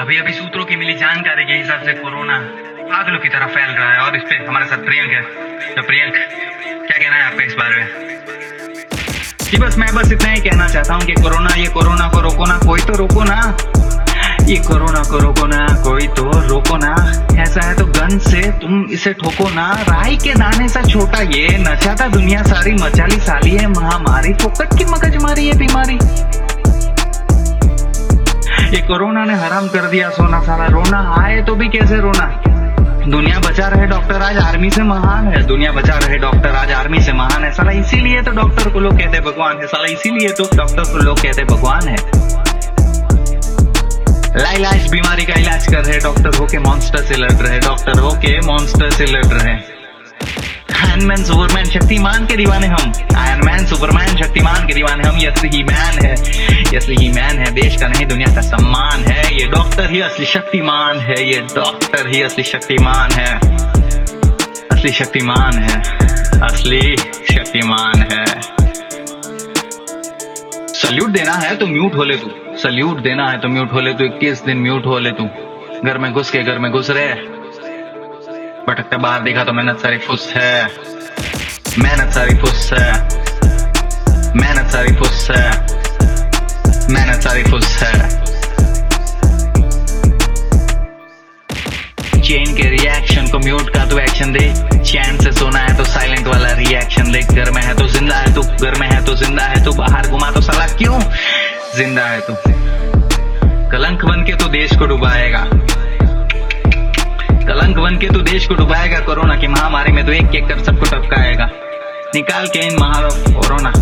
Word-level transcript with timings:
अभी 0.00 0.16
अभी 0.16 0.32
सूत्रों 0.32 0.64
की 0.64 0.76
मिली 0.76 0.94
जानकारी 0.94 1.44
के 1.44 1.52
हिसाब 1.52 1.82
से 1.82 1.92
कोरोना 1.92 2.38
पागलों 2.88 3.18
की 3.18 3.28
तरह 3.28 3.46
फैल 3.46 3.70
रहा 3.70 3.92
है 3.92 3.98
और 3.98 4.16
इस 4.16 4.22
पे 4.22 4.34
हमारे 4.46 4.66
साथ 4.66 4.78
प्रियंक 4.78 5.10
है। 5.10 5.20
तो 5.74 5.82
प्रियंक, 5.82 6.14
क्या 6.86 6.96
कहना 6.98 7.16
है 7.16 7.22
आपका 7.22 7.44
इस 7.44 7.54
बारे 7.54 7.76
में? 7.76 7.86
जी 9.42 9.56
बस 9.56 9.78
मैं 9.78 9.94
बस 9.94 10.12
इतना 10.12 10.30
ही 10.30 10.40
कहना 10.40 10.68
चाहता 10.68 10.94
हूँ 10.94 11.02
कि 11.02 11.12
कोरोना, 11.12 11.54
ये 11.54 11.66
कोरोना 11.66 12.08
को 12.08 12.20
रोको 12.20 12.44
ना, 12.44 12.58
कोई 12.58 12.80
तो 12.80 12.96
रोको 12.96 13.24
ना। 13.24 13.56
ये 14.48 14.56
कोरोना 14.56 15.02
को 15.02 15.18
रोको 15.18 15.46
ना, 15.46 15.66
कोई 15.84 16.06
तो 16.08 16.30
रोको 16.48 16.76
ना। 16.76 16.94
ऐसा 17.42 17.66
है 17.66 17.76
तो 17.76 17.86
गन 17.86 18.18
से 18.18 18.42
तुम 18.60 18.84
इसे 18.90 19.12
ठोको 19.12 19.48
ना। 19.50 19.70
राई 19.82 20.16
के 20.16 20.34
दाने 20.34 20.68
सा 20.68 20.82
छोटा 20.82 21.20
ये 21.20 21.46
नचाता 21.58 22.08
दुनिया 22.08 22.42
सारी, 22.42 22.72
मचाली 22.72 23.20
साली 23.20 23.50
है 23.50 23.66
महामारी। 23.68 24.32
फोकट 24.32 24.78
की 24.78 24.84
मगज 24.84 25.22
मारी 25.22 25.46
है 25.48 25.58
बीमारी। 25.58 25.98
ये 28.74 28.80
कोरोना 28.80 29.24
ने 29.24 29.34
हराम 29.34 29.68
कर 29.68 29.86
दिया 29.86 30.08
सोना 30.10 30.40
सारा 30.42 30.66
रोना 30.66 30.98
आए 31.22 31.42
तो 31.42 31.54
भी 31.54 31.68
कैसे 31.68 31.96
रोना? 31.96 32.24
दुनिया 33.06 33.38
बचा 33.38 33.68
रहे 33.68 33.86
डॉक्टर, 33.86 34.22
आज 34.22 34.36
आर्मी 34.38 34.70
से 34.70 34.82
महान 34.82 35.28
है। 35.28 35.42
दुनिया 35.42 35.72
बचा 35.72 35.94
रहे 35.94 36.16
डॉक्टर, 36.16 36.48
आज 36.48 36.72
आर्मी 36.72 37.00
से 37.00 37.12
महान 37.12 37.44
है। 37.44 37.52
साला, 37.52 37.72
इसीलिए 37.72 38.22
तो 38.22 38.30
डॉक्टर 38.30 38.70
को 38.70 38.80
लोग 38.80 38.98
कहते 38.98 39.20
भगवान 39.20 39.56
है। 39.56 39.66
साला, 39.66 39.86
इसीलिए 39.86 40.28
तो 40.28 40.44
डॉक्टर 40.56 40.82
को 40.92 40.98
लोग 40.98 41.22
कहते 41.22 41.44
भगवान 41.44 41.88
है। 41.88 41.96
लाइला 44.42 44.70
इस 44.70 44.90
बीमारी 44.90 45.24
का 45.24 45.34
इलाज 45.34 45.66
कर 45.66 45.84
रहे 45.84 45.98
डॉक्टर 45.98 46.38
होके 46.38 46.58
मॉन्स्टर 46.58 46.98
से 46.98 47.14
लड़ 47.14 47.32
रहे, 47.32 47.58
डॉक्टर 47.58 47.98
होके 47.98 48.40
मॉन्स्टर 48.40 48.90
से 48.90 49.06
लड़ 49.06 49.26
रहे। 49.26 49.52
आयरन 50.84 51.22
सुपरमैन 51.24 51.64
शक्तिमान 51.64 52.26
के 52.26 52.36
दीवाने 52.36 52.66
हम। 52.66 52.92
मैन 53.14 53.33
सुपरमैन, 53.74 54.16
शक्तिमान 54.16 54.66
के 54.66 54.74
दीवाने 54.74 55.08
हम 55.08 55.16
ये 55.16 55.26
असली 55.26 55.48
ही 55.48 55.62
मैन 55.62 56.04
है। 56.04 56.12
ये 56.62 56.76
असली 56.76 56.96
ही 56.96 57.08
मैन 57.08 57.38
है, 57.38 57.50
देश 57.54 57.76
का 57.80 57.88
नहीं, 57.88 58.06
दुनिया 58.06 58.34
का 58.34 58.40
सम्मान 58.40 59.04
है। 59.04 59.34
ये 59.36 59.46
डॉक्टर 59.46 59.90
ही 59.90 60.00
असली 60.00 60.26
शक्तिमान 60.26 60.98
है, 60.98 61.16
ये 61.30 61.40
डॉक्टर 61.54 62.06
ही 62.08 62.22
असली 62.22 62.44
शक्तिमान 62.44 63.12
है। 63.12 63.38
असली 64.72 64.92
शक्तिमान 64.92 65.58
है, 65.58 65.80
असली 66.40 66.96
शक्तिमान 67.32 68.06
है। 68.12 68.24
सल्यूट 70.74 71.08
देना 71.08 71.32
है 71.32 71.56
तो 71.56 71.66
म्यूट 71.66 71.94
हो 71.94 72.04
ले 72.04 72.16
तू। 72.16 72.30
सल्यूट 72.58 72.98
देना 72.98 73.28
है 73.30 73.38
तो 73.38 73.48
म्यूट 73.48 73.72
हो 73.72 73.80
ले 73.80 73.92
तू, 73.92 74.04
इक्कीस 74.04 74.44
दिन 74.44 74.58
म्यूट 74.58 74.86
हो 74.86 74.98
ले 74.98 75.10
तू। 75.10 75.24
घर 75.84 75.98
में 75.98 76.12
घुस 76.12 76.30
के, 76.30 76.42
घर 76.42 76.58
में 76.58 76.70
घुस 76.72 76.90
रहे। 76.90 77.14
भटकते 78.68 78.96
बाहर 78.96 79.20
देखा 79.20 79.44
तो 79.44 79.52
मेहनत 79.52 79.78
सारी 79.78 79.98
फुस 79.98 80.32
है। 80.36 80.70
मेहनत 81.78 82.14
सारी 82.14 82.36
फुस 82.36 82.72
है। 82.72 83.23
मेहनत 84.36 84.70
सारी 84.70 84.92
फुस 84.96 85.26
है 85.30 85.50
मेहनत 86.92 87.22
सारी 87.22 87.42
फुस 87.44 87.66
है 87.82 88.08
चेन 92.20 92.54
के 92.56 92.68
रिएक्शन 92.70 93.26
को 93.32 93.38
म्यूट 93.38 93.68
का 93.74 93.84
तू 93.86 93.98
एक्शन 93.98 94.32
दे 94.32 94.46
चैन 94.82 95.18
से 95.18 95.32
सोना 95.32 95.58
है 95.58 95.76
तो 95.76 95.84
साइलेंट 95.86 96.26
वाला 96.26 96.52
रिएक्शन 96.54 97.12
दे 97.12 97.20
घर 97.34 97.50
में 97.50 97.60
है 97.62 97.74
तो 97.74 97.86
ज़िंदा 97.88 98.16
है 98.16 98.34
तू 98.34 98.42
घर 98.42 98.78
में 98.80 98.88
है 98.88 99.04
तो 99.04 99.14
ज़िंदा 99.16 99.44
है 99.44 99.64
तू 99.64 99.72
बाहर 99.74 100.08
घुमा 100.08 100.30
तो 100.30 100.40
साला 100.40 100.66
क्यों 100.74 101.00
ज़िंदा 101.76 102.06
है 102.06 102.20
तू 102.20 102.34
कलंक 103.70 104.04
बन 104.04 104.24
के 104.26 104.36
तो 104.36 104.48
देश 104.50 104.76
को 104.78 104.86
डुबाएगा 104.86 105.44
कलंक 107.44 107.78
बन 107.78 107.98
के 107.98 108.08
तो 108.08 108.20
देश 108.22 108.46
को 108.46 108.54
डुबाएगा 108.54 108.98
कोरोना 109.06 109.36
की 109.36 109.48
महामारी 109.48 109.92
में 109.92 110.04
तो 110.06 110.12
एक 110.12 110.34
एक 110.34 110.48
कर 110.48 110.64
सबको 110.64 110.90
टपकाएगा 110.90 111.50
निकाल 112.14 112.46
के 112.46 112.66
इन 112.66 112.76
महाल 112.80 113.08
कोरोना 113.32 113.72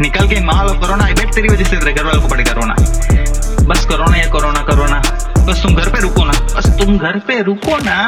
निकल 0.00 0.28
के 0.28 0.40
महाल 0.40 0.68
कोरोना 0.78 1.04
बेट 1.04 1.34
तेरी 1.34 1.48
वजह 1.48 1.64
से 1.64 1.76
तेरे 1.76 1.92
घर 1.92 2.04
वालों 2.04 2.20
को 2.22 2.28
पड़ेगा 2.28 2.52
रोना 2.52 2.74
बस 3.68 3.84
कोरोना 3.86 4.16
या 4.16 4.28
कोरोना 4.30 4.60
कोरोना। 4.62 5.00
बस 5.46 5.62
तुम 5.62 5.74
घर 5.74 5.88
पे 5.88 6.00
रुको 6.00 6.24
ना। 6.24 6.32
बस 6.54 6.66
तुम 6.78 6.96
घर 6.98 7.18
पे 7.18 7.40
रुको 7.42 7.76
ना। 7.78 7.98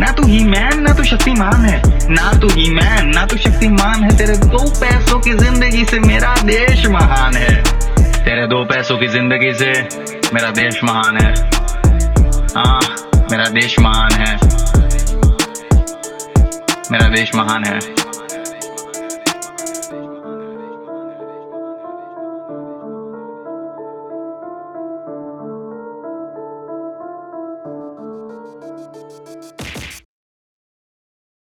ना 0.00 0.10
तू 0.12 0.26
ही 0.26 0.42
मैन 0.44 0.82
ना 0.82 0.92
तू 0.94 1.04
शक्तिमान 1.04 1.64
है। 1.64 1.82
ना 2.10 2.32
तू 2.40 2.48
ही 2.48 2.68
मैन 2.70 3.08
ना 3.14 3.24
तू 3.26 3.36
शक्तिमान 3.36 4.04
है। 4.04 4.16
तेरे 4.18 4.36
दो 4.36 4.64
पैसों 4.80 5.18
की 5.20 5.32
ज़िंदगी 5.34 5.84
से 5.84 5.98
मेरा 6.00 6.34
देश 6.44 6.86
महान 6.86 7.36
है। 7.36 7.54
तेरे 8.24 8.46
दो 8.46 8.64
पैसों 8.64 8.98
की 8.98 9.06
ज़िंदगी 9.08 9.52
से 9.54 9.72
मेरा 10.34 10.50
देश 10.50 10.80
महान 10.84 11.18
है। 11.18 11.32
हाँ 12.56 12.80
मेरा 13.30 13.48
देश 13.50 13.78
महान 13.80 14.12
है। 14.12 14.34
मेरा 16.92 17.08
देश 17.08 17.34
महान 17.34 17.64
है। 17.64 17.99